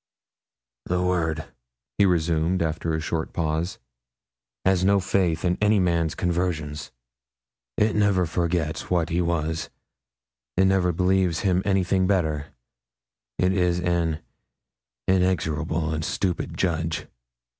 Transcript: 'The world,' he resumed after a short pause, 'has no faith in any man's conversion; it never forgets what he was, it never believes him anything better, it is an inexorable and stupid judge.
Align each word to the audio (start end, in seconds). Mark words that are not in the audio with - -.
'The 0.87 0.99
world,' 0.99 1.43
he 1.99 2.07
resumed 2.07 2.63
after 2.63 2.95
a 2.95 2.99
short 2.99 3.33
pause, 3.33 3.77
'has 4.65 4.83
no 4.83 4.99
faith 4.99 5.45
in 5.45 5.59
any 5.61 5.79
man's 5.79 6.15
conversion; 6.15 6.75
it 7.77 7.95
never 7.95 8.25
forgets 8.25 8.89
what 8.89 9.09
he 9.09 9.21
was, 9.21 9.69
it 10.57 10.65
never 10.65 10.91
believes 10.91 11.41
him 11.41 11.61
anything 11.65 12.07
better, 12.07 12.47
it 13.37 13.53
is 13.53 13.79
an 13.79 14.19
inexorable 15.07 15.93
and 15.93 16.03
stupid 16.03 16.57
judge. 16.57 17.05